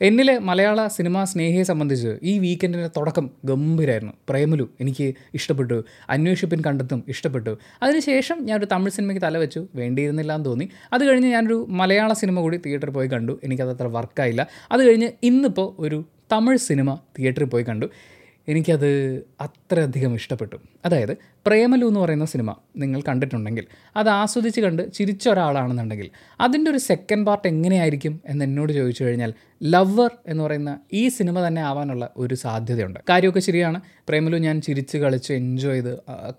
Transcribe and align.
എന്നിലെ 0.00 0.38
മലയാള 0.38 0.86
സിനിമാ 0.86 1.24
സ്നേഹിയെ 1.24 1.62
സംബന്ധിച്ച് 1.62 2.18
ഈ 2.22 2.38
വീക്കെൻഡിന്റെ 2.38 2.88
തുടക്കം 2.88 3.30
ഗംഭീരമായിരുന്നു 3.44 4.12
പ്രേമലു 4.28 4.70
എനിക്ക് 4.80 5.14
ഇഷ്ടപ്പെട്ടു. 5.34 5.84
അന്വേഷിപ്പിൻ 6.10 6.62
കണ്ടെത്തും 6.66 7.04
ഇഷ്ടപ്പെട്ടു. 7.08 7.58
അതിനുശേഷം 7.82 8.46
ഞാനൊരു 8.46 8.66
തമിഴ് 8.72 8.90
സിനിമയ്ക്ക് 8.90 9.22
തലവെച്ചു. 9.22 9.66
വേണ്ടിയിരുന്നില്ല 9.74 10.34
എന്ന് 10.34 10.44
തോന്നി. 10.44 10.68
അത് 10.92 11.04
കഴിഞ്ഞ് 11.04 11.28
ഞാനൊരു 11.28 11.66
മലയാള 11.68 12.12
സിനിമ 12.12 12.40
കൂടി 12.40 12.56
തിയേറ്ററിൽ 12.56 12.90
പോയി 12.90 13.08
കണ്ടു. 13.08 13.40
എനിക്കത് 13.44 13.70
അത്ര 13.70 13.86
വർക്കായില്ല 13.86 14.46
അത് 14.72 14.84
കഴിഞ്ഞ് 14.84 15.08
ഇന്നിപ്പോൾ 15.22 15.82
ഒരു 15.82 16.04
തമിഴ് 16.32 16.58
സിനിമ 16.58 16.98
തിയേറ്ററിൽ 17.18 17.44
പോയി 17.44 17.62
കണ്ടു. 17.62 17.86
എനിക്കത് 18.48 19.22
അത്രയധികം 19.40 20.14
ഇഷ്ടപ്പെട്ടു. 20.14 20.56
അതായത് 20.84 21.16
പ്രേമലു 21.46 21.86
എന്ന് 21.86 22.00
പറയുന്ന 22.00 22.24
സിനിമ 22.24 22.54
നിങ്ങൾ 22.76 23.02
കണ്ടിട്ടുണ്ടെങ്കിൽ 23.08 23.66
അത് 23.96 24.08
ആസ്വദിച്ച് 24.08 24.60
കണ്ട് 24.60 24.92
ചിരിച്ച 24.92 25.28
ഒരാളാണെന്നുണ്ടെങ്കിൽ 25.28 26.10
അതിന്റെ 26.40 26.70
ഒരു 26.70 26.78
സെക്കൻഡ് 26.78 27.26
പാർട്ട് 27.26 27.48
എങ്ങനെയായിരിക്കും 27.48 28.20
എന്ന് 28.26 28.44
എന്നോട് 28.44 28.72
ചോദിച്ചു 28.72 29.04
കഴിഞ്ഞാൽ 29.04 29.34
ലവർ 29.62 30.10
എന്ന് 30.26 30.44
പറയുന്ന 30.44 30.78
ഈ 30.92 31.08
സിനിമ 31.08 31.46
തന്നെ 31.46 31.62
ആവാനുള്ള 31.62 32.10
ഒരു 32.16 32.34
സാധ്യതയുണ്ട്. 32.34 33.00
കാര്യമൊക്കെ 33.08 33.40
ശരിയാണ്. 33.40 33.80
പ്രേമലു 34.08 34.36
ഞാൻ 34.36 34.60
ചിരിച്ച് 34.60 34.96
കളിച്ച് 34.96 35.32
എൻജോയ് 35.32 35.80
ചെയ്ത് 35.80 35.98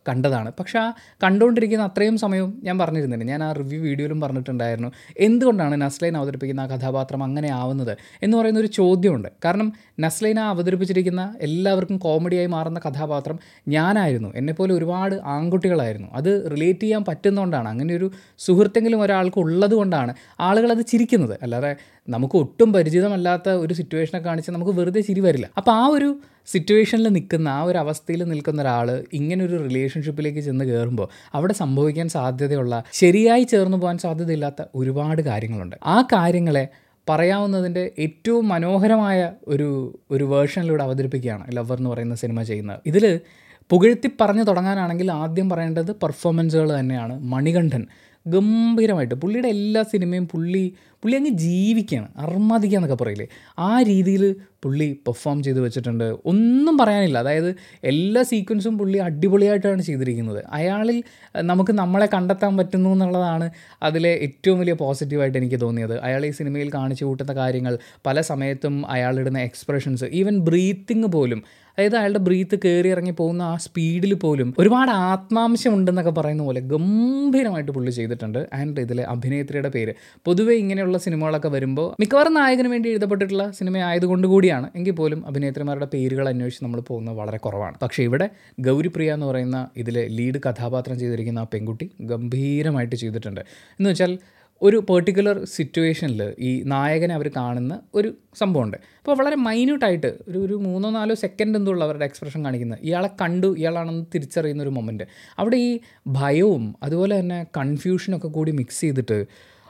കണ്ടതാണ്. 0.10 0.52
പക്ഷേ 0.60 0.80
ആ 0.80 0.94
കണ്ടുകൊണ്ടിരിക്കുന്ന 1.24 1.86
അത്രയും 1.86 2.18
സമയവും 2.18 2.62
ഞാൻ 2.64 2.80
പറഞ്ഞിരുന്നില്ല. 2.80 3.24
ഞാൻ 3.24 3.44
ആ 3.44 3.52
റിവ്യൂ 3.52 3.82
വീഡിയോയിലും 3.82 4.22
പറഞ്ഞിട്ടുണ്ടായിരുന്നു. 4.22 4.92
എന്തുകൊണ്ടാണ് 5.18 5.82
നസ്ലൈൻ 5.82 6.18
അവതരിപ്പിക്കുന്ന 6.18 6.62
ആ 6.62 6.68
കഥാപാത്രം 6.68 7.24
അങ്ങനെ 7.24 7.52
ആവുന്നത് 7.52 7.98
എന്ന് 8.24 8.38
പറയുന്ന 8.38 8.60
ഒരു 8.60 8.68
ചോദ്യമുണ്ട്. 8.68 9.28
കാരണം 9.46 9.74
നസ്ലൈന 10.00 10.40
അവതരിപ്പിച്ചിരിക്കുന്ന 10.40 11.36
എല്ലാവർക്കും 11.42 11.98
കോമഡിയായി 11.98 12.48
മാറുന്ന 12.48 12.80
കഥാപാത്രം 12.80 13.40
ഞാനായിരുന്നു. 13.68 14.34
എന്നെപ്പോലെ 14.36 14.74
ഒരുപാട് 14.74 14.95
ആൺകുട്ടികളായിരുന്നു. 15.04 16.08
അത് 16.14 16.52
റിലേറ്റ് 16.52 16.80
ചെയ്യാൻ 16.80 17.06
പറ്റുന്നതുകൊണ്ടാണ് 17.08 17.70
അങ്ങനെ 17.70 17.96
ഒരു 17.96 18.12
സുഹൃത്തെങ്കിലും 18.40 19.02
ഒരാൾക്ക് 19.02 19.40
ഉള്ളത് 19.40 19.72
കൊണ്ടാണ് 19.72 20.14
ആളുകളത് 20.40 20.82
ചിരിക്കുന്നത്. 20.82 21.40
അല്ലാതെ 21.42 21.76
നമുക്ക് 22.10 22.36
ഒട്ടും 22.36 22.74
പരിചിതമല്ലാത്ത 22.74 23.50
ഒരു 23.50 23.74
സിറ്റുവേഷനെ 23.74 24.20
കാണിച്ച് 24.20 24.52
നമുക്ക് 24.52 24.72
വെറുതെ 24.72 25.02
ചിരി 25.02 25.20
വരില്ല. 25.20 25.50
അപ്പോൾ 25.58 25.72
ആ 25.72 25.88
ഒരു 25.88 26.20
സിറ്റുവേഷനിൽ 26.48 27.08
നിൽക്കുന്ന 27.08 27.48
ആ 27.48 27.64
ഒരു 27.64 27.78
അവസ്ഥയിൽ 27.78 28.24
നിൽക്കുന്ന 28.24 28.62
ഒരാൾ 28.62 29.04
ഇങ്ങനൊരു 29.14 29.58
റിലേഷൻഷിപ്പിലേക്ക് 29.64 30.40
ചെന്ന് 30.40 30.66
കയറുമ്പോൾ 30.66 31.08
അവിടെ 31.34 31.54
സംഭവിക്കാൻ 31.54 32.10
സാധ്യതയുള്ള 32.10 32.84
ശരിയായി 32.92 33.44
ചേർന്ന് 33.44 33.78
പോകാൻ 33.78 33.98
സാധ്യതയില്ലാത്ത 33.98 34.64
ഒരുപാട് 34.76 35.22
കാര്യങ്ങളുണ്ട്. 35.22 35.76
ആ 35.86 36.02
കാര്യങ്ങളെ 36.02 36.68
പറയാവുന്നതിന്റെ 37.10 37.92
ഏറ്റവും 38.00 38.48
മനോഹരമായ 38.48 39.32
ഒരു 39.48 40.00
ഒരു 40.12 40.24
വേർഷനിലൂടെ 40.24 40.84
അവതരിപ്പിക്കുകയാണ് 40.84 41.58
ലവർ 41.58 41.78
എന്ന് 41.78 41.90
പറയുന്ന 41.90 42.16
സിനിമ 42.16 42.44
ചെയ്യുന്നത്. 42.44 42.80
ഇതിൽ 42.86 43.20
പുകഴ്ത്തി 43.70 44.10
പറഞ്ഞു 44.22 44.44
തുടങ്ങാനാണെങ്കിൽ 44.44 45.12
ആദ്യം 45.12 45.50
പറയേണ്ടത് 45.50 45.92
പെർഫോമൻസുകൾ 45.92 46.80
തന്നെയാണ്. 46.80 47.20
മണികണ്ഠൻ. 47.20 47.88
ഗംഭീരമായിട്ട്. 48.28 49.16
പുള്ളിയുടെ 49.16 49.48
എല്ലാ 49.48 49.84
സിനിമയും 49.84 50.28
പുള്ളി 50.28 50.74
പുള്ളി 51.06 51.18
അങ്ങ് 51.18 51.30
ജീവിക്കുകയാണ് 51.30 52.08
അർമാദിക്കുക 52.18 52.78
എന്നൊക്കെ 52.78 53.04
പറയില്ലേ. 53.04 53.28
ആ 53.60 53.82
രീതിയിൽ 53.82 54.36
പുള്ളി 54.64 54.94
പെർഫോം 54.94 55.44
ചെയ്ത് 55.44 55.60
വെച്ചിട്ടുണ്ട്. 55.62 56.16
ഒന്നും 56.26 56.78
പറയാനില്ല. 56.78 57.18
അതായത് 57.18 57.56
എല്ലാ 57.84 58.24
സീക്വൻസും 58.24 58.78
പുള്ളി 58.78 58.98
അടിപൊളിയായിട്ടാണ് 58.98 59.82
ചെയ്തിരിക്കുന്നത്. 59.82 60.44
അയാളിൽ 60.52 61.04
നമുക്ക് 61.42 61.72
നമ്മളെ 61.72 62.08
കണ്ടെത്താൻ 62.14 62.58
പറ്റുന്നു 62.58 62.90
എന്നുള്ളതാണ് 62.90 63.50
അതിലെ 63.84 64.10
ഏറ്റവും 64.10 64.60
വലിയ 64.60 64.74
പോസിറ്റീവായിട്ട് 64.74 65.38
എനിക്ക് 65.38 65.62
തോന്നിയത്. 65.62 66.00
അയാൾ 66.00 66.26
ഈ 66.26 66.32
സിനിമയിൽ 66.32 66.72
കാണിച്ചു 66.74 67.06
കൂട്ടുന്ന 67.06 67.34
കാര്യങ്ങൾ 67.34 67.78
പല 68.06 68.22
സമയത്തും 68.22 68.92
അയാളിടുന്ന 68.92 69.40
എക്സ്പ്രഷൻസ് 69.40 70.06
ഈവൻ 70.12 70.40
ബ്രീത്തിങ് 70.40 71.04
പോലും. 71.04 71.44
അതായത് 71.78 71.96
അയാളുടെ 71.96 72.20
ബ്രീത്ത് 72.20 72.60
കയറി 72.66 72.90
ഇറങ്ങി 72.90 73.12
പോകുന്ന 73.12 73.42
ആ 73.42 73.58
സ്പീഡിൽ 73.58 74.14
പോലും 74.14 74.54
ഒരുപാട് 74.60 74.92
ആത്മാംശം 74.92 75.74
ഉണ്ടെന്നൊക്കെ 75.74 76.12
പറയുന്ന 76.12 76.44
പോലെ 76.44 76.62
ഗംഭീരമായിട്ട് 76.62 77.72
പുള്ളി 77.72 77.92
ചെയ്തിട്ടുണ്ട്. 77.92 78.48
ആൻഡ് 78.54 78.82
ഇതിലെ 78.82 79.04
അഭിനേത്രിയുടെ 79.04 79.70
പേര്. 79.70 79.94
പൊതുവേ 80.26 80.56
ഇങ്ങനെയുള്ള 80.56 80.95
സിനിമകളൊക്കെ 80.98 81.48
വരുമ്പോൾ 81.48 81.96
മിക്കവാറും 82.00 82.34
നായകന് 82.34 82.68
വേണ്ടി 82.68 82.90
എഴുതപ്പെട്ടിട്ടുള്ള 82.90 83.52
സിനിമ 83.52 83.78
ആയതുകൊണ്ട് 83.78 84.28
കൂടിയാണ്. 84.28 84.70
എങ്കിൽ 84.76 84.92
പോലും 84.92 85.28
അഭിനേത്രിമാരുടെ 85.28 85.86
പേരുകൾ 85.86 86.30
അന്വേഷിച്ച് 86.30 86.66
നമ്മൾ 86.66 86.80
പോകുന്നത് 86.80 87.18
വളരെ 87.18 87.38
കുറവാണ്. 87.38 87.78
പക്ഷേ 87.82 88.04
ഇവിടെ 88.04 88.30
ഗൗരിപ്രിയ 88.60 89.14
എന്ന് 89.14 89.26
പറയുന്ന 89.26 89.68
ഇതിലെ 89.78 90.08
ലീഡ് 90.08 90.42
കഥാപാത്രം 90.50 91.00
ചെയ്തിരിക്കുന്ന 91.00 91.40
ആ 91.40 91.44
പെൺകുട്ടി 91.54 91.92
ഗംഭീരമായിട്ട് 92.02 92.96
ചെയ്തിട്ടുണ്ട്. 92.96 93.42
എന്ന് 93.80 93.90
വെച്ചാൽ 93.90 94.20
ഒരു 94.62 94.78
പെർട്ടിക്കുലർ 94.90 95.46
സിറ്റുവേഷനിൽ 95.46 96.34
ഈ 96.40 96.64
നായകനെ 96.64 97.14
അവർ 97.14 97.28
കാണുന്ന 97.38 97.82
ഒരു 97.96 98.14
സംഭവമുണ്ട്. 98.36 98.78
അപ്പോൾ 98.78 99.16
വളരെ 99.16 99.36
മൈന്യൂട്ടായിട്ട് 99.36 100.08
ഒരു 100.30 100.38
ഒരു 100.38 100.54
മൂന്നോ 100.54 100.90
നാലോ 100.90 101.16
സെക്കൻഡ് 101.16 101.58
എന്തുള്ള 101.58 101.84
അവരുടെ 101.84 102.06
എക്സ്പ്രഷൻ 102.06 102.46
കാണിക്കുന്നത് 102.46 102.80
ഇയാളെ 102.84 103.10
കണ്ടു 103.22 103.56
ഇയാളാണെന്ന് 103.58 104.06
തിരിച്ചറിയുന്ന 104.16 104.64
ഒരു 104.64 104.70
മൊമെന്റ് 104.70 105.04
അവിടെ 105.40 105.58
ഈ 105.58 105.80
ഭയവും 106.08 106.76
അതുപോലെ 106.84 107.20
തന്നെ 107.20 107.46
കൺഫ്യൂഷനൊക്കെ 107.58 108.28
കൂടി 108.28 108.52
മിക്സ് 108.52 108.82
ചെയ്തിട്ട് 108.82 109.26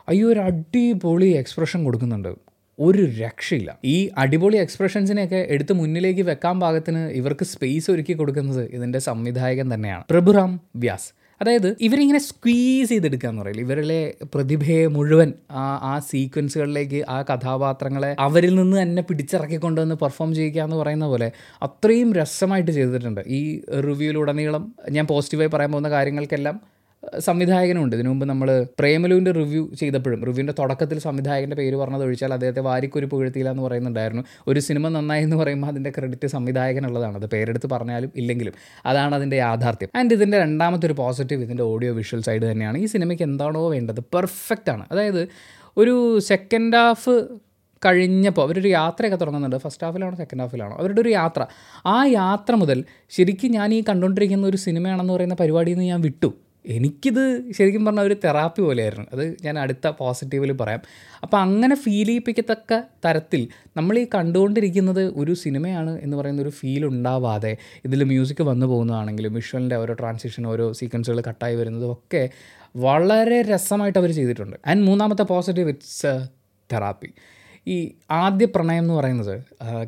അയ്യോ 0.08 0.30
ഒരു 0.30 0.40
അടിപൊളി 0.40 1.26
എക്സ്പ്രഷൻ 1.26 1.84
കൊടുക്കുന്നുണ്ട്. 1.84 2.36
ഒരു 2.80 3.04
രക്ഷയില്ല. 3.04 3.78
ഈ 3.86 4.10
അടിപൊളി 4.18 4.58
എക്സ്പ്രഷൻസിനെയൊക്കെ 4.58 5.48
എടുത്ത് 5.50 5.74
മുന്നിലേക്ക് 5.74 6.22
വെക്കാൻ 6.22 6.60
പാകത്തിന് 6.60 6.98
ഇവർക്ക് 6.98 7.46
സ്പേസ് 7.46 7.92
ഒരുക്കി 7.92 8.14
കൊടുക്കുന്നത് 8.14 8.70
ഇതിന്റെ 8.72 9.00
സംവിധായകൻ 9.00 9.74
തന്നെയാണ്. 9.74 10.04
പ്രഭുറാം 10.10 10.62
വ്യാസ്. 10.76 11.14
അതായത് 11.42 11.76
ഇവരിങ്ങനെ 11.82 12.20
സ്ക്വീസ് 12.20 12.90
ചെയ്തെടുക്കുക 12.90 13.30
എന്ന് 13.30 13.42
പറയില്ല? 13.42 13.62
ഇവരിലെ 13.62 14.14
പ്രതിഭയെ 14.34 14.88
മുഴുവൻ 14.88 15.34
ആ 15.52 15.80
ആ 15.82 16.00
സീക്വൻസുകളിലേക്ക് 16.00 17.06
ആ 17.10 17.22
കഥാപാത്രങ്ങളെ 17.22 18.16
അവരിൽ 18.20 18.56
നിന്ന് 18.56 18.82
തന്നെ 18.82 19.02
പിടിച്ചിറക്കി 19.02 19.56
കൊണ്ടുവന്ന് 19.56 19.96
പെർഫോം 19.96 20.36
ചെയ്യുക 20.36 20.62
എന്ന് 20.62 20.76
പറയുന്ന 20.76 21.06
പോലെ 21.06 21.32
അത്രയും 21.64 22.14
രസമായിട്ട് 22.14 22.72
ചെയ്തിട്ടുണ്ട്. 22.72 23.22
ഈ 23.28 23.62
റിവ്യൂയിലുടനീളം 23.80 24.76
ഞാൻ 24.90 25.08
പോസിറ്റീവായി 25.08 25.50
പറയാൻ 25.50 25.72
പോകുന്ന 25.72 25.90
കാര്യങ്ങൾക്കെല്ലാം 25.90 26.75
സംവിധായകനുണ്ട്. 27.20 27.96
ഇതിനു 27.96 28.10
മുമ്പ് 28.10 28.26
നമ്മൾ 28.26 28.68
പ്രേമലുവിന്റെ 28.80 29.32
റിവ്യൂ 29.32 29.70
ചെയ്തപ്പോഴും 29.80 30.20
റിവ്യൂവിന്റെ 30.20 30.54
തുടക്കത്തിൽ 30.60 31.00
സംവിധായകന്റെ 31.00 31.56
പേര് 31.56 31.76
പറഞ്ഞത് 31.76 32.04
ഒഴിച്ചാൽ 32.04 32.34
അദ്ദേഹത്തെ 32.34 32.60
വാരിക്കൊരു 32.60 33.06
പുകഴ്ത്തിയില്ല 33.06 33.50
എന്ന് 33.50 33.64
പറയുന്നുണ്ടായിരുന്നു. 33.64 34.24
ഒരു 34.48 34.60
സിനിമ 34.60 34.88
നന്നായി 34.88 35.24
എന്ന് 35.24 35.36
പറയുമ്പോൾ 35.36 35.68
അതിന്റെ 35.68 35.90
ക്രെഡിറ്റ് 35.90 36.28
സംവിധായകനുള്ളതാണ്. 36.28 37.16
അത് 37.16 37.30
പേരെടുത്ത് 37.30 37.70
പറഞ്ഞാലും 37.70 38.12
ഇല്ലെങ്കിലും 38.16 38.54
അതാണ് 38.86 39.16
അതിന്റെ 39.16 39.36
യാഥാർത്ഥ്യം. 39.36 39.90
ആൻഡ് 39.96 40.14
ഇതിന്റെ 40.14 40.40
രണ്ടാമത്തെ 40.40 40.86
ഒരു 40.86 40.94
പോസിറ്റീവ് 40.94 41.44
ഇതിന്റെ 41.44 41.64
ഓഡിയോ 41.64 41.94
വിഷ്വൽ 41.94 42.22
സൈഡ് 42.22 42.52
തന്നെയാണ്. 42.52 42.78
ഈ 42.78 42.86
സിനിമയ്ക്ക് 42.86 43.24
എന്താണോ 43.24 43.70
വേണ്ടത് 43.70 44.00
പെർഫെക്റ്റ് 44.00 44.72
ആണ്. 44.72 44.86
അതായത് 44.92 45.28
ഒരു 45.78 46.20
സെക്കൻഡ് 46.20 46.76
ഹാഫ് 46.76 47.28
കഴിഞ്ഞപ്പോൾ 47.86 48.42
അവരൊരു 48.42 48.68
യാത്രയൊക്കെ 48.68 49.18
തുടങ്ങുന്നുണ്ട്. 49.18 49.58
ഫസ്റ്റ് 49.58 49.86
ഹാഫിലാണോ 49.86 50.16
സെക്കൻഡ് 50.16 50.42
ഹാഫിലാണോ 50.42 50.78
അവരുടെ 50.78 51.02
ഒരു 51.02 51.10
യാത്ര. 51.10 51.46
ആ 51.86 52.06
യാത്ര 52.06 52.56
മുതൽ 52.56 52.84
ശരിക്കും 53.10 53.52
ഞാൻ 53.52 53.74
ഈ 53.74 53.84
കണ്ടുകൊണ്ടിരിക്കുന്ന 53.90 54.48
ഒരു 54.48 54.58
സിനിമയാണെന്ന് 54.58 55.14
പറയുന്ന 55.14 55.36
പരിപാടിയിൽ 55.36 55.76
നിന്ന് 55.76 55.88
ഞാൻ 55.88 56.02
വിട്ടു. 56.02 56.34
എനിക്കിത് 56.68 57.52
ശരിക്കും 57.52 57.86
പറഞ്ഞാൽ 57.86 58.04
ഒരു 58.04 58.14
തെറാപ്പി 58.14 58.62
പോലെയായിരുന്നു. 58.62 59.06
അത് 59.12 59.38
ഞാൻ 59.44 59.60
അടുത്ത 59.60 59.88
പോസിറ്റീവിൽ 59.88 60.52
പറയാം. 60.52 60.82
അപ്പോൾ 61.24 61.38
അങ്ങനെ 61.38 61.76
ഫീൽ 61.76 62.06
ചെയ്യിപ്പിക്കത്തക്ക 62.06 62.82
തരത്തിൽ 63.06 63.48
നമ്മൾ 63.78 64.00
ഈ 64.00 64.08
കണ്ടുകൊണ്ടിരിക്കുന്നത് 64.16 65.14
ഒരു 65.16 65.34
സിനിമയാണ് 65.34 66.00
എന്ന് 66.02 66.18
പറയുന്ന 66.18 66.42
ഒരു 66.42 66.50
ഫീൽ 66.50 66.86
ഉണ്ടാവാതെ 66.86 67.58
ഇതിൽ 67.86 68.04
മ്യൂസിക് 68.04 68.44
വന്നു 68.44 68.66
പോകുന്നതാണെങ്കിലും 68.66 69.34
വിഷ്വലിന്റെ 69.34 69.76
ഓരോ 69.76 69.94
ട്രാൻസിഷൻ 69.94 70.48
ഓരോ 70.48 70.72
സീക്വൻസുകൾ 70.72 71.24
കട്ടായി 71.28 71.56
വരുന്നതും 71.56 71.92
ഒക്കെ 71.92 72.30
വളരെ 72.76 73.42
രസമായിട്ട് 73.42 74.00
അവർ 74.00 74.12
ചെയ്തിട്ടുണ്ട്. 74.12 74.58
ആൻഡ് 74.68 74.84
മൂന്നാമത്തെ 74.84 75.24
പോസിറ്റീവ് 75.24 75.70
ഇറ്റ്സ് 75.70 76.28
തെറാപ്പി 76.72 77.14
ഈ 77.68 77.78
ആദ്യ 78.12 78.46
പ്രണയം 78.46 78.84
എന്ന് 78.84 78.94
പറയുന്നത് 78.94 79.36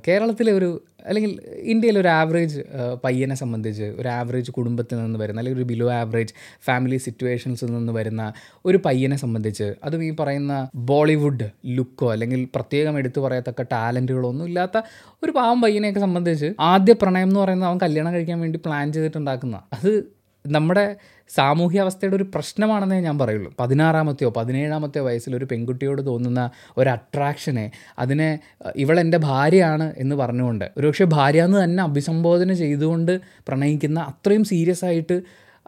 കേരളത്തിലെ 0.08 0.52
ഒരു 0.52 0.70
അല്ലെങ്കിൽ 1.08 1.32
ഇന്ത്യയിലെ 1.64 2.00
ഒരു 2.02 2.08
ആവറേജ് 2.08 2.62
പയ്യനെ 3.04 3.36
സംബന്ധിച്ച് 3.36 3.84
ഒരു 4.00 4.10
ആവറേജ് 4.10 4.52
കുടുംബത്തിൽ 4.52 4.98
നിന്ന് 4.98 5.20
വരുന്ന 5.20 5.40
അല്ലെങ്കിൽ 5.40 5.60
ഒരു 5.60 5.68
ബിലോ 5.68 5.88
ആവറേജ് 5.92 6.34
ഫാമിലി 6.66 6.98
സിറ്റുവേഷൻസിൽ 6.98 7.70
നിന്ന് 7.72 7.94
വരുന്ന 7.94 8.24
ഒരു 8.66 8.78
പയ്യനെ 8.86 9.16
സംബന്ധിച്ച് 9.16 9.68
അതും 9.84 10.04
ഈ 10.04 10.12
പറയുന്ന 10.20 10.56
ബോളിവുഡ് 10.76 11.48
ലുക്കോ 11.68 12.12
അല്ലെങ്കിൽ 12.12 12.46
പ്രത്യേകം 12.56 12.98
എടുത്തു 12.98 13.22
പറയത്തക്ക 13.22 13.62
ടാലന്റുകളോ 13.72 14.30
ഒന്നും 14.30 14.48
ഇല്ലാത്ത 14.48 14.78
ഒരു 15.24 15.32
പാവം 15.32 15.62
പയ്യനെയൊക്കെ 15.62 16.00
സംബന്ധിച്ച് 16.00 16.54
ആദ്യ 16.60 16.94
പ്രണയം 16.94 17.28
എന്ന് 17.28 17.40
പറയുന്നത് 17.40 17.70
അവൻ 17.70 17.78
കല്യാണം 17.78 18.14
കഴിക്കാൻ 18.14 18.40
വേണ്ടി 18.40 18.62
പ്ലാൻ 18.66 18.94
ചെയ്തിട്ടുണ്ടാക്കുന്ന 18.94 19.62
അത് 19.74 20.17
നമ്മുടെ 20.52 20.96
സാമൂഹ്യാവസ്ഥയുടെ 21.30 22.16
ഒരു 22.16 22.24
പ്രശ്നമാണെന്നേ 22.24 23.00
ഞാൻ 23.00 23.20
പറയുള്ളൂ. 23.20 23.54
പതിനാറാമത്തെയോ 23.60 24.34
പതിനേഴാമത്തെയോ 24.38 25.06
വയസ്സിൽ 25.06 25.36
ഒരു 25.36 25.46
പെൺകുട്ടിയോട് 25.46 26.06
തോന്നുന്ന 26.06 26.50
ഒരു 26.78 26.90
അട്രാക്ഷനെ 26.90 27.72
അതിനെ 28.00 28.40
ഇവളെന്റെ 28.76 29.18
ഭാര്യയാണ് 29.18 29.94
എന്ന് 29.98 30.16
പറഞ്ഞുകൊണ്ട് 30.16 30.72
ഒരുപക്ഷെ 30.78 31.06
ഭാര്യ 31.06 31.44
എന്ന് 31.44 31.64
തന്നെ 31.64 31.84
അഭിസംബോധന 31.84 32.54
ചെയ്തുകൊണ്ട് 32.54 33.22
പ്രണയിക്കുന്ന 33.48 34.00
അത്രയും 34.00 34.44
സീരിയസ് 34.44 34.86
ആയിട്ട് 34.86 35.22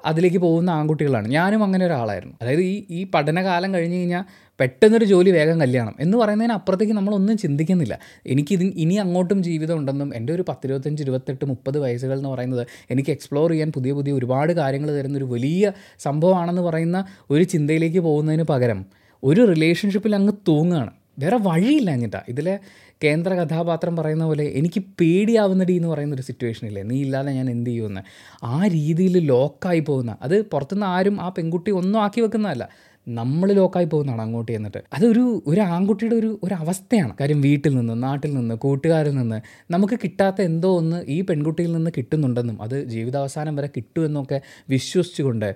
അതിലേക്ക് 0.06 0.38
പോകുന്ന 0.38 0.70
ആൺകുട്ടികളാണ്. 0.70 1.28
ഞാനും 1.28 1.64
അങ്ങനെ 1.64 1.86
ഒരാളായിരുന്നു. 1.86 2.36
അതായത് 2.42 2.62
ഈ 2.62 2.86
ഈ 2.90 3.08
പഠനകാലം 3.16 3.74
കഴിഞ്ഞ് 3.74 3.98
കഴിഞ്ഞാൽ 3.98 4.26
പെട്ടെന്നൊരു 4.60 5.06
ജോലി 5.06 5.30
വേഗം 5.30 5.60
കല്യാണം 5.60 5.96
എന്ന് 6.00 6.18
പറയുന്നതിന് 6.18 6.54
അപ്പുറത്തേക്ക് 6.54 6.94
നമ്മളൊന്നും 6.94 7.38
ചിന്തിക്കുന്നില്ല. 7.38 8.00
എനിക്ക് 8.26 8.54
ഇതിന് 8.54 8.72
ഇനി 8.76 8.96
അങ്ങോട്ടും 8.96 9.44
ജീവിതം 9.44 9.78
ഉണ്ടെന്നും 9.78 10.16
എന്റെ 10.16 10.34
ഒരു 10.34 10.46
പത്തിരുപത്തഞ്ച് 10.50 11.04
ഇരുപത്തെട്ട് 11.04 11.46
മുപ്പത് 11.46 11.80
വയസ്സുകൾ 11.80 12.18
എന്ന് 12.18 12.30
പറയുന്നത് 12.30 12.68
എനിക്ക് 12.92 13.10
എക്സ്പ്ലോർ 13.10 13.50
ചെയ്യാൻ 13.50 13.72
പുതിയ 13.72 13.94
പുതിയ 13.94 14.14
ഒരുപാട് 14.14 14.54
കാര്യങ്ങൾ 14.54 14.92
തരുന്ന 15.00 15.18
ഒരു 15.18 15.26
വലിയ 15.26 15.72
സംഭവമാണെന്ന് 16.00 16.62
പറയുന്ന 16.62 17.06
ഒരു 17.30 17.44
ചിന്തയിലേക്ക് 17.44 18.00
പോകുന്നതിന് 18.00 18.44
പകരം 18.44 18.86
ഒരു 19.24 19.42
റിലേഷൻഷിപ്പിൽ 19.46 20.16
അങ്ങ് 20.16 20.34
തൂങ്ങുകയാണ്. 20.48 20.92
വേറെ 21.20 21.38
വഴിയില്ല 21.38 21.92
എന്നിട്ടാ 21.92 22.22
ഇതിലെ 22.30 22.60
കേന്ദ്ര 23.04 23.34
കഥാപാത്രം 23.34 23.96
പറയുന്ന 23.96 24.26
പോലെ 24.26 24.44
എനിക്ക് 24.44 24.84
പേടിയാവുന്നടി 25.02 25.74
എന്ന് 25.74 25.88
പറയുന്ന 25.88 26.16
ഒരു 26.16 26.22
സിറ്റുവേഷൻ 26.22 26.68
ഇല്ലേ? 26.68 26.84
നീ 26.84 27.02
ഇല്ലാതെ 27.02 27.32
ഞാൻ 27.32 27.50
എന്ത് 27.50 27.70
ചെയ്യുമെന്ന്. 27.70 28.02
ആ 28.44 28.68
രീതിയിൽ 28.68 29.18
ലോക്കായി 29.26 29.80
പോകുന്ന 29.80 30.18
അത് 30.22 30.46
പുറത്തുനിന്ന് 30.46 30.86
ആരും 30.86 31.22
ആ 31.22 31.30
പെൺകുട്ടി 31.30 31.72
ഒന്നും 31.72 32.02
ആക്കി 32.02 32.22
വെക്കുന്നതല്ല. 32.22 32.70
നമ്മൾ 33.10 33.52
ലോക്കായി 33.54 33.86
പോകുന്നതാണ് 33.86 34.22
അങ്ങോട്ട് 34.22 34.52
ചെന്നിട്ട്. 34.52 34.78
അതൊരു 34.94 35.44
ഒരു 35.48 35.62
ആൺകുട്ടിയുടെ 35.62 36.16
ഒരു 36.16 36.40
ഒരു 36.44 36.54
അവസ്ഥയാണ്. 36.54 37.14
കാര്യം 37.20 37.42
വീട്ടിൽ 37.42 37.76
നിന്ന് 37.76 38.04
നാട്ടിൽ 38.04 38.34
നിന്ന് 38.34 38.56
കൂട്ടുകാരിൽ 38.56 39.16
നിന്ന് 39.16 39.42
നമുക്ക് 39.72 39.94
കിട്ടാത്ത 40.04 40.42
എന്തോ 40.42 40.78
ഒന്ന് 40.78 41.06
ഈ 41.08 41.22
പെൺകുട്ടിയിൽ 41.22 41.72
നിന്ന് 41.72 41.92
കിട്ടുന്നുണ്ടെന്നും 41.98 42.62
അത് 42.62 42.84
ജീവിതാവസാനം 42.84 43.56
വരെ 43.56 43.70
കിട്ടുമെന്നൊക്കെ 43.78 44.42
വിശ്വസിച്ചുകൊണ്ട് 44.70 45.56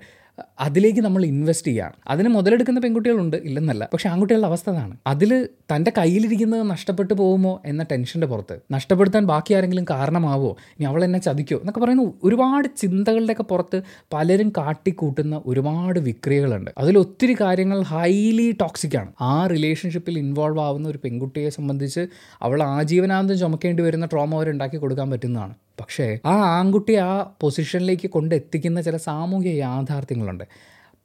അതിലേക്ക് 0.59 0.99
നമ്മൾ 0.99 1.25
ഇൻവെസ്റ്റ് 1.25 1.67
ചെയ്യുകയാണ് 1.67 1.93
അതിന് 2.07 2.29
മുതലെടുക്കുന്ന 2.29 2.79
പെൺകുട്ടികളുണ്ട് 2.79 3.37
ഇല്ലെന്നല്ല. 3.37 3.89
പക്ഷെ 3.93 4.09
ആൺകുട്ടികളുടെ 4.09 4.47
അവസ്ഥ 4.47 4.69
അതാണ്. 4.69 4.97
അതിൽ 5.07 5.49
തന്റെ 5.75 5.91
കയ്യിലിരിക്കുന്നത് 5.97 6.69
നഷ്ടപ്പെട്ടു 6.69 7.13
പോകുമോ 7.13 7.61
എന്ന 7.65 7.83
ടെൻഷന്റെ 7.83 8.27
പുറത്ത്. 8.27 8.59
നഷ്ടപ്പെടുത്താൻ 8.71 9.25
ബാക്കി 9.25 9.53
ആരെങ്കിലും 9.53 9.85
കാരണമാവോ 9.89 10.51
ഇനി 10.51 10.85
അവൾ 10.85 11.03
എന്നെ 11.03 11.19
ചതിക്കോ 11.19 11.57
എന്നൊക്കെ 11.57 11.79
പറയുന്ന 11.79 12.11
ഒരുപാട് 12.23 12.67
ചിന്തകളുടെയൊക്കെ 12.77 13.43
പുറത്ത് 13.43 13.81
പലരും 14.13 14.49
കാട്ടിക്കൂട്ടുന്ന 14.49 15.41
ഒരുപാട് 15.45 15.99
വിക്രിയകളുണ്ട്. 15.99 16.71
അതിലൊത്തിരി 16.77 17.37
കാര്യങ്ങൾ 17.41 17.81
ഹൈലി 17.81 18.51
ടോക്സിക് 18.61 18.97
ആണ്. 18.97 19.11
ആ 19.21 19.47
റിലേഷൻഷിപ്പിൽ 19.47 20.19
ഇൻവോൾവ് 20.19 20.59
ആവുന്ന 20.59 20.89
ഒരു 20.89 20.99
പെൺകുട്ടിയെ 21.03 21.49
സംബന്ധിച്ച് 21.49 22.07
അവൾ 22.41 22.63
ആജീവനാന്തം 22.63 23.37
ചുമക്കേണ്ടി 23.37 23.83
വരുന്ന 23.83 24.05
ട്രോമ 24.05 24.35
അവർ 24.35 24.49
ഉണ്ടാക്കി 24.49 24.75
കൊടുക്കാൻ 24.75 25.11
പറ്റുന്നതാണ്. 25.11 25.53
പക്ഷേ 25.83 26.19
ആ 26.25 26.33
ആൺകുട്ടി 26.57 26.93
ആ 26.95 27.09
പൊസിഷനിലേക്ക് 27.41 28.07
കൊണ്ടെത്തിക്കുന്ന 28.09 28.81
ചില 28.81 28.97
സാമൂഹ്യ 28.97 29.49
യാഥാർത്ഥ്യങ്ങളുണ്ട്. 29.49 30.45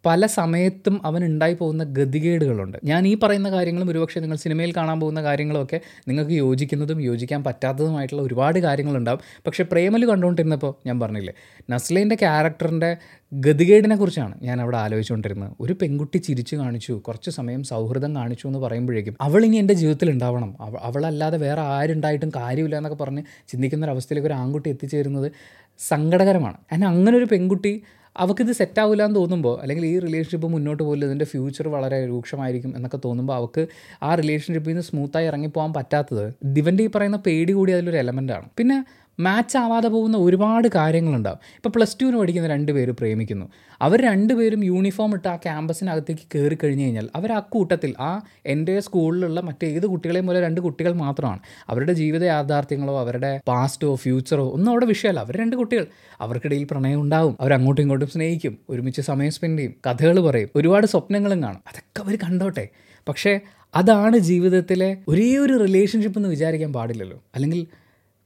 പല 0.06 0.26
സമയത്തും 0.26 1.06
അവൻ 1.06 1.24
ഉണ്ടായി 1.24 1.54
പോകുന്ന 1.54 1.84
ഗതികേടുകളുണ്ട്. 1.84 2.78
ഞാൻ 2.84 3.06
ഈ 3.06 3.14
പറയുന്ന 3.22 3.50
കാര്യങ്ങളും 3.50 3.90
ഒരുപക്ഷെ 3.90 4.20
നിങ്ങൾ 4.20 4.36
സിനിമയിൽ 4.36 4.72
കാണാൻ 4.76 5.00
പോകുന്ന 5.00 5.22
കാര്യങ്ങളൊക്കെ 5.22 5.80
നിങ്ങൾക്ക് 6.08 6.32
യോജിക്കുന്നതും 6.32 7.02
യോജിക്കാൻ 7.02 7.44
പറ്റാത്തതുമായിട്ടുള്ള 7.44 8.22
ഒരുപാട് 8.22 8.58
കാര്യങ്ങളുണ്ടാവും. 8.58 9.20
പക്ഷേ 9.46 9.64
പ്രേമൽ 9.72 10.06
കണ്ടുകൊണ്ടിരുന്നപ്പോൾ 10.06 10.74
ഞാൻ 10.86 11.00
പറഞ്ഞില്ലേ 11.00 11.34
നസ്ലേന്റെ 11.70 12.14
ക്യാരക്ടറിന്റെ 12.14 12.96
ഗതികേടിനെ 13.32 13.96
കുറിച്ചാണ് 13.96 14.34
ഞാൻ 14.42 14.60
അവിടെ 14.60 14.76
ആലോചിച്ചുകൊണ്ടിരുന്നത്. 14.76 15.52
ഒരു 15.60 15.72
പെൺകുട്ടി 15.82 16.18
ചിരിച്ചു 16.18 16.56
കാണിച്ചു 16.56 16.92
കുറച്ച് 16.92 17.30
സമയം 17.30 17.64
സൗഹൃദം 17.64 18.16
കാണിച്ചു 18.16 18.46
എന്ന് 18.46 18.58
പറയുമ്പോഴേക്കും 18.58 19.16
അവൾ 19.20 19.44
ഇനി 19.44 19.56
എന്റെ 19.56 19.74
ജീവിതത്തിൽ 19.74 20.10
ഉണ്ടാവണം. 20.10 20.56
അവ 20.60 20.74
അവളല്ലാതെ 20.82 21.38
വേറെ 21.38 21.60
ആരുണ്ടായിട്ടും 21.60 22.32
കാര്യമില്ല 22.36 22.76
എന്നൊക്കെ 22.76 23.04
പറഞ്ഞ് 23.04 23.22
ചിന്തിക്കുന്ന 23.48 23.84
ഒരു 23.84 23.90
അവസ്ഥയിലേക്ക് 23.90 24.28
ഒരു 24.28 24.34
ആൺകുട്ടി 24.34 24.70
എത്തിച്ചേരുന്നത് 24.70 25.32
സങ്കടകരമാണ്. 25.78 26.56
അങ്ങനെ 26.72 27.16
ഒരു 27.16 27.24
പെൺകുട്ടി 27.24 27.82
അവൾക്കിത് 28.18 28.52
സെറ്റാവില്ല 28.52 29.02
എന്ന് 29.04 29.16
തോന്നുമ്പോൾ 29.16 29.60
അല്ലെങ്കിൽ 29.62 29.86
ഈ 29.86 29.98
റിലേഷൻഷിപ്പ് 29.98 30.46
മുന്നോട്ട് 30.46 30.82
പോകില്ല 30.82 31.04
ഇതിന്റെ 31.04 31.24
ഫ്യൂച്ചർ 31.24 31.68
വളരെ 31.68 32.06
രൂക്ഷമായിരിക്കും 32.06 32.76
എന്നൊക്കെ 32.76 33.00
തോന്നുമ്പോൾ 33.04 33.34
അവൾക്ക് 33.34 33.62
ആ 34.02 34.14
റിലേഷൻഷിപ്പിൽ 34.14 34.70
നിന്ന് 34.70 34.82
സ്മൂത്തായി 34.82 35.26
ഇറങ്ങിപ്പോകാൻ 35.26 35.72
പറ്റാത്തത് 35.72 36.24
ദിവന്റെ 36.44 36.84
ഈ 36.84 36.86
പറയുന്ന 36.86 37.16
പേടി 37.26 37.52
കൂടി 37.52 37.72
അതിലൊരു 37.72 37.96
എലമെന്റ് 37.96 38.32
ആണ്. 38.32 38.48
പിന്നെ 38.58 38.78
മാച്ച് 39.20 39.58
ആവാതെ 39.58 39.88
പോകുന്ന 39.88 40.16
ഒരുപാട് 40.16 40.68
കാര്യങ്ങളുണ്ടാവും. 40.74 41.38
ഇപ്പോൾ 41.56 41.68
പ്ലസ് 41.68 41.96
ടുവിന് 42.02 42.16
പഠിക്കുന്ന 42.16 42.48
രണ്ട് 42.48 42.72
പേര് 42.72 42.92
പ്രേമിക്കുന്നു. 42.92 43.46
അവർ 43.82 44.00
രണ്ടുപേരും 44.00 44.64
യൂണിഫോം 44.64 45.14
ഇട്ട് 45.14 45.28
ആ 45.28 45.36
ക്യാമ്പസിനകത്തേക്ക് 45.36 46.38
കയറി 46.38 46.58
കഴിഞ്ഞ് 46.64 46.84
കഴിഞ്ഞാൽ 46.84 47.08
അവർ 47.16 47.32
ആ 47.32 47.38
കൂട്ടത്തിൽ 47.38 47.94
ആ 48.00 48.22
എന്റെ 48.46 48.80
സ്കൂളിലുള്ള 48.80 49.40
മറ്റേത് 49.40 49.86
കുട്ടികളെയും 49.86 50.26
പോലെ 50.26 50.40
രണ്ട് 50.40 50.60
കുട്ടികൾ 50.60 50.92
മാത്രമാണ്. 50.92 51.38
അവരുടെ 51.68 51.92
ജീവിത 51.92 52.24
യാഥാർത്ഥ്യങ്ങളോ 52.24 53.00
അവരുടെ 53.00 53.40
പാസ്റ്റോ 53.48 53.94
ഫ്യൂച്ചറോ 53.94 54.48
ഒന്നും 54.48 54.72
അവിടെ 54.72 54.86
വിഷയമല്ല. 54.86 55.20
അവർ 55.20 55.36
രണ്ട് 55.36 55.56
കുട്ടികൾ. 55.56 55.86
അവർക്കിടയിൽ 56.20 56.66
പ്രണയം 56.70 57.00
ഉണ്ടാവും. 57.00 57.36
അവർ 57.40 57.54
അങ്ങോട്ടും 57.54 57.82
ഇങ്ങോട്ടും 57.82 58.08
സ്നേഹിക്കും. 58.08 58.58
ഒരുമിച്ച് 58.68 59.00
സമയം 59.00 59.30
സ്പെൻഡ് 59.30 59.58
ചെയ്യും. 59.58 59.74
കഥകൾ 59.86 60.20
പറയും. 60.20 60.48
ഒരുപാട് 60.56 60.86
സ്വപ്നങ്ങളും 60.86 61.42
കാണും. 61.42 61.60
അതൊക്കെ 61.66 62.02
അവർ 62.02 62.16
കണ്ടോട്ടെ. 62.16 62.68
പക്ഷേ 63.08 63.40
അതാണ് 63.76 64.18
ജീവിതത്തിലെ 64.18 64.96
ഒരേ 65.08 65.36
ഒരു 65.36 65.52
റിലേഷൻഷിപ്പ് 65.52 66.18
എന്ന് 66.18 66.28
വിചാരിക്കാൻ 66.28 66.72
പാടില്ലല്ലോ. 66.72 67.22
അല്ലെങ്കിൽ 67.34 67.66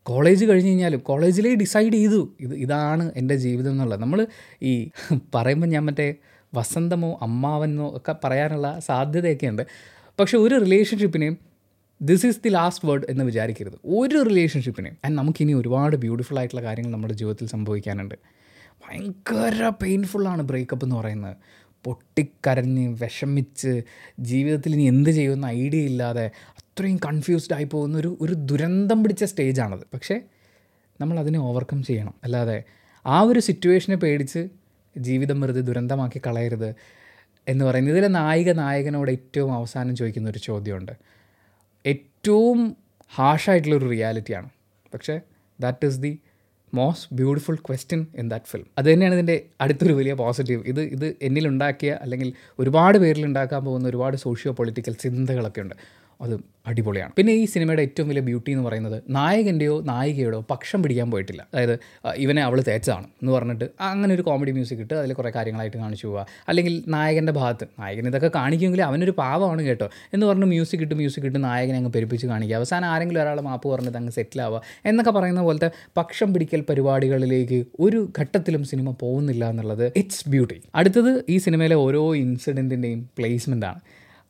കോളേജ് 0.05 0.45
കഴിഞ്ഞ് 0.45 0.69
കഴിഞ്ഞാലും 0.69 1.01
കോളേജിലേ 1.01 1.55
ഡിസൈഡ് 1.55 1.93
ചെയ്തു. 1.93 2.37
ഇത് 2.41 2.55
ഇതാണ് 2.55 3.13
എന്റെ 3.17 3.37
ജീവിതം 3.37 3.71
എന്നുള്ളത്. 3.71 4.01
നമ്മൾ 4.01 4.27
ഈ 4.63 4.91
പറയുമ്പോൾ 5.35 5.67
ഞാൻ 5.67 5.85
മറ്റേ 5.85 6.15
വസന്തമോ 6.55 7.19
അമ്മാവനോ 7.23 7.97
ഒക്കെ 7.97 8.15
പറയാനുള്ള 8.25 8.81
സാധ്യതയൊക്കെ 8.81 9.47
ഉണ്ട് 9.47 9.63
പക്ഷേ 10.21 10.39
ഒരു 10.39 10.55
റിലേഷൻഷിപ്പിനെയും 10.55 11.39
this 12.03 12.27
is 12.27 12.39
the 12.45 12.49
last 12.49 12.89
word 12.89 13.05
എന്ന് 13.09 13.25
വിചാരിക്കരുത്. 13.25 13.75
ഒരു 13.85 14.23
റിലേഷൻഷിപ്പിനെയും 14.23 14.97
ആൻഡ് 15.05 15.19
നമുക്കിനി 15.19 15.53
ഒരുപാട് 15.53 15.97
ബ്യൂട്ടിഫുൾ 15.97 16.39
ആയിട്ടുള്ള 16.39 16.63
കാര്യങ്ങൾ 16.63 16.93
നമ്മുടെ 16.93 17.15
ജീവിതത്തിൽ 17.15 17.47
സംഭവിക്കാനുണ്ട്. 17.47 18.15
ഭയങ്കര 18.85 19.73
പെയിൻഫുള്ളാണ് 19.83 20.43
ബ്രേക്കപ്പ് 20.43 20.85
എന്ന് 20.85 20.97
പറയുന്നത്. 20.97 21.37
പൊട്ടിക്കരഞ്ഞ് 21.85 22.89
വിഷമിച്ച് 22.89 23.83
ജീവിതത്തിൽ 24.21 24.73
ഇനി 24.75 24.83
എന്ത് 24.83 25.11
ചെയ്യുമെന്ന് 25.11 25.49
ഐഡിയ 25.49 25.79
ഇല്ലാതെ 25.79 26.31
അത്രയും 26.77 26.97
കൺഫ്യൂസ്ഡ് 26.97 27.55
ആയി 27.55 27.65
പോകുന്ന 27.65 27.99
ഒരു 27.99 28.19
ഒരു 28.21 28.33
ദുരന്തം 28.33 29.03
പിടിച്ച 29.03 29.25
സ്റ്റേജാണത് 29.25 29.83
പക്ഷേ 29.95 30.21
നമ്മൾ 31.01 31.19
അതിനെ 31.19 31.39
ഓവർകം 31.39 31.83
ചെയ്യണം. 31.83 32.15
അല്ലാതെ 32.25 32.65
ആ 33.07 33.21
ഒരു 33.21 33.39
സിറ്റുവേഷനെ 33.39 33.97
പേടിച്ച് 33.97 34.49
ജീവിതം 34.99 35.41
വെറുതെ 35.41 35.61
ദുരന്തമാക്കി 35.61 36.21
കളയരുത് 36.27 36.75
എന്ന് 37.49 37.65
പറയുന്നത് 37.65 37.95
ഇതിലെ 37.95 38.09
നായിക 38.09 38.53
നായകനോട് 38.53 39.11
ഏറ്റവും 39.11 39.53
അവസാനം 39.53 39.97
ചോദിക്കുന്ന 39.97 40.31
ഒരു 40.31 40.39
ചോദ്യമുണ്ട്. 40.39 40.93
ഏറ്റവും 41.87 42.77
ഹാഷായിട്ടുള്ളൊരു 43.15 43.89
റിയാലിറ്റിയാണ് 43.89 44.49
പക്ഷേ 44.95 45.21
that 45.61 45.87
is 45.87 46.01
the 46.01 46.19
most 46.75 47.17
beautiful 47.17 47.55
question 47.55 48.07
in 48.19 48.29
that 48.29 48.45
film 48.47 48.67
അത് 48.79 48.93
തന്നെയാണ് 48.93 49.15
ഇതിന്റെ 49.15 49.45
അടുത്തൊരു 49.61 49.93
വലിയ 49.93 50.13
പോസിറ്റീവ് 50.13 50.63
ഇത് 50.67 50.81
ഇത് 50.81 51.17
എന്നിലുണ്ടാക്കിയ 51.23 51.93
അല്ലെങ്കിൽ 52.03 52.33
ഒരുപാട് 52.59 52.99
പേരിൽ 52.99 53.25
ഉണ്ടാക്കാൻ 53.27 53.65
പോകുന്ന 53.65 53.89
ഒരുപാട് 53.89 54.17
സോഷ്യോ 54.17 54.53
പൊളിറ്റിക്കൽ 54.53 54.95
ചിന്തകളൊക്കെ 54.95 55.61
ഉണ്ട്. 55.61 55.75
അത് 56.23 56.53
അടിപൊളിയാണ്. 56.67 57.13
പിന്നെ 57.19 57.33
ഈ 57.33 57.45
സിനിമയുടെ 57.45 57.83
ഏറ്റവും 57.83 58.09
വലിയ 58.09 58.23
ബ്യൂട്ടി 58.23 58.51
എന്ന് 58.51 58.65
പറയുന്നത് 58.65 59.03
നായകന്റെയോ 59.11 59.81
നായികയുടെയോ 59.81 60.47
പക്ഷം 60.51 60.83
പിടിക്കാൻ 60.83 61.11
പോയിട്ടില്ല. 61.11 61.47
അതായത് 61.55 61.79
ഇവനെ 62.17 62.43
അവൾ 62.43 62.61
തേച്ചതാണ് 62.69 63.05
എന്ന് 63.05 63.33
പറഞ്ഞിട്ട് 63.33 63.65
അങ്ങനെ 63.81 64.15
ഒരു 64.15 64.23
കോമഡി 64.23 64.51
മ്യൂസിക് 64.51 64.79
ഇട്ട് 64.79 64.95
അതിൽ 64.95 65.13
കുറേ 65.13 65.31
കാര്യങ്ങളായിട്ട് 65.31 65.77
കാണിച്ചു 65.77 66.07
പോവുക. 66.07 66.27
അല്ലെങ്കിൽ 66.49 66.85
നായകന്റെ 66.89 67.33
ഭാഗത്ത് 67.33 67.67
നായകൻ 67.81 68.07
ഇതൊക്കെ 68.07 68.31
കാണിക്കുമെങ്കിൽ 68.35 68.83
അവനൊരു 68.83 69.11
പാവമാണ് 69.19 69.63
കേട്ടോ 69.63 69.91
എന്ന് 70.15 70.27
പറഞ്ഞ് 70.27 70.45
മ്യൂസിക് 70.45 70.81
ഇട്ട് 70.81 70.95
മ്യൂസിക് 70.95 71.27
ഇട്ട് 71.27 71.45
നായകനെ 71.45 71.77
അങ്ങ് 71.77 71.93
പെരുപ്പിച്ച് 71.93 72.27
കാണിക്കുക. 72.27 72.57
അവസാനം 72.57 72.89
ആരെങ്കിലും 72.89 73.23
ഒരാൾ 73.23 73.41
മാപ്പ് 73.41 73.69
പറഞ്ഞിട്ട് 73.69 73.99
അങ്ങ് 73.99 74.13
സെറ്റിൽ 74.13 74.43
ആവുക 74.43 74.63
എന്നൊക്കെ 74.87 75.11
പറയുന്ന 75.11 75.43
പോലത്തെ 75.43 75.71
പക്ഷം 75.97 76.33
പിടിക്കൽ 76.35 76.65
പരിപാടികളിലേക്ക് 76.71 77.65
ഒരു 77.81 78.13
ഘട്ടത്തിലും 78.19 78.65
സിനിമ 78.65 78.95
പോകുന്നില്ല 79.01 79.51
എന്നുള്ളത് 79.51 79.93
ഇറ്റ്സ് 79.97 80.29
ബ്യൂട്ടി. 80.29 80.63
അടുത്തത് 80.75 81.25
ഈ 81.29 81.39
സിനിമയിലെ 81.39 81.77
ഓരോ 81.77 82.15
ഇൻസിഡന്റിന്റെയും 82.15 83.11
പ്ലേസ്മെന്റ് 83.19 83.67
ആണ്. 83.67 83.81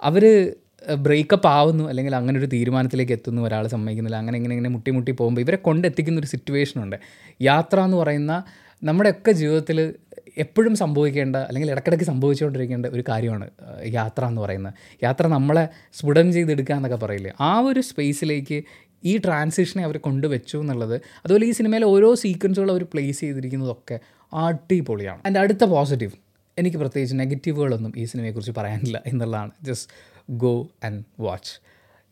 അവർ 0.02 0.52
ബ്രേക്കപ്പ് 0.96 1.46
ആവുന്നു 1.46 1.88
അല്ലെങ്കിൽ 1.88 2.16
അങ്ങനെ 2.16 2.38
ഒരു 2.38 2.46
തീരുമാനത്തിലേക്ക് 2.46 3.12
എത്തുന്നു 3.12 3.42
ഒരാൾ 3.42 3.66
സമ്മതിക്കുന്നില്ല 3.66 4.16
അങ്ങനെ 4.16 4.36
ഇങ്ങനെ 4.36 4.54
ഇങ്ങനെ 4.54 4.68
മുട്ടി 4.68 4.90
മുട്ടി 4.90 5.10
പോകുമ്പോൾ 5.10 5.40
ഇവരെ 5.40 5.56
കൊണ്ടെത്തിക്കുന്ന 5.56 6.18
ഒരു 6.18 6.26
സിറ്റുവേഷൻ 6.26 6.82
ഉണ്ട്. 6.82 6.96
യാത്ര 7.42 7.80
എന്ന് 7.80 7.96
പറയുന്ന 7.96 8.44
നമ്മുടെയൊക്കെ 8.84 9.32
ജീവിതത്തിൽ 9.32 9.94
എപ്പോഴും 10.38 10.76
സംഭവിക്കേണ്ട 10.76 11.36
അല്ലെങ്കിൽ 11.36 11.70
ഇടയ്ക്കിടയ്ക്ക് 11.70 12.04
സംഭവിച്ചുകൊണ്ടിരിക്കേണ്ട 12.04 12.86
ഒരു 12.86 13.04
കാര്യമാണ് 13.08 13.50
യാത്ര 13.84 14.24
എന്ന് 14.24 14.40
പറയുന്നത്. 14.40 14.74
യാത്ര 15.02 15.26
നമ്മളെ 15.26 15.68
സ്ഫുടം 15.94 16.32
ചെയ്തെടുക്കുക 16.32 16.74
എന്നൊക്കെ 16.74 16.96
പറയില്ലേ? 16.96 17.32
ആ 17.40 17.60
ഒരു 17.60 17.80
സ്പേസിലേക്ക് 17.80 18.62
ഈ 19.04 19.18
ട്രാൻസിഷനെ 19.18 19.84
അവർ 19.84 19.96
കൊണ്ടുവച്ചു 19.98 20.58
എന്നുള്ളത് 20.58 20.94
അതുപോലെ 20.94 21.46
ഈ 21.46 21.50
സിനിമയിലെ 21.50 21.86
ഓരോ 21.86 22.14
സീക്വൻസുകളും 22.14 22.72
അവർ 22.72 22.84
പ്ലേസ് 22.84 23.20
ചെയ്തിരിക്കുന്നതൊക്കെ 23.20 24.00
അടിപൊളിയാണ്. 24.34 25.20
എന്റെ 25.26 25.40
അടുത്ത 25.40 25.64
പോസിറ്റീവ് 25.64 26.12
എനിക്ക് 26.58 26.76
പ്രത്യേകിച്ച് 26.76 27.18
നെഗറ്റീവുകളൊന്നും 27.18 27.92
ഈ 27.96 28.04
സിനിമയെക്കുറിച്ച് 28.04 28.52
പറയാനില്ല 28.56 29.02
എന്നുള്ളതാണ്. 29.06 29.50
Just 29.62 30.11
go 30.42 30.70
and 30.84 31.02
watch. 31.20 31.52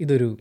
ഇതൊരു 0.01 0.39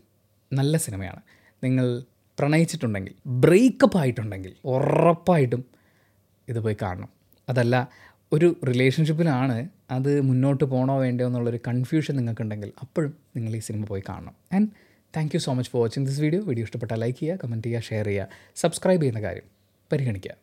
നല്ല 0.54 0.78
സിനിമയാണ്. 0.78 1.22
നിങ്ങൾ 1.64 2.04
പ്രണയിച്ചിട്ടുണ്ടെങ്കിൽ 2.40 3.14
ബ്രേക്കപ്പ് 3.28 3.98
ആയിട്ടുണ്ടെങ്കിൽ 3.98 4.54
ഉറപ്പായിട്ടും 4.66 5.66
ഇത് 6.48 6.60
പോയി 6.60 6.78
കാണണം. 6.82 7.10
അതല്ല 7.50 7.88
ഒരു 8.34 8.56
റിലേഷൻഷിപ്പിലാണ് 8.68 9.70
അത് 9.92 10.22
മുന്നോട്ട് 10.22 10.64
പോകണോ 10.64 11.00
വേണ്ടയോ 11.00 11.28
എന്നുള്ളൊരു 11.28 11.60
കൺഫ്യൂഷൻ 11.68 12.16
നിങ്ങൾക്കുണ്ടെങ്കിൽ 12.16 12.74
അപ്പോഴും 12.82 13.14
നിങ്ങൾ 13.36 13.56
ഈ 13.56 13.60
സിനിമ 13.60 13.84
പോയി 13.86 14.04
കാണണം. 14.10 14.36
And 14.54 14.70
thank 15.16 15.36
you 15.36 15.40
so 15.40 15.54
much 15.54 15.72
for 15.72 15.82
watching 15.82 16.06
this 16.06 16.20
video 16.20 16.42
video 16.42 16.66
ഇഷ്ടപ്പെട്ടാൽ 16.66 17.00
ലൈക്ക് 17.00 17.20
ചെയ്യുക 17.20 17.40
കമന്റ് 17.44 17.68
ചെയ്യുക 17.68 17.82
ഷെയർ 17.82 18.06
ചെയ്യുക 18.06 18.28
സബ്സ്ക്രൈബ് 18.56 19.02
ചെയ്യുന്ന 19.02 19.22
കാര്യം 19.28 19.44
പരിഗണിക്കുക. 19.92 20.36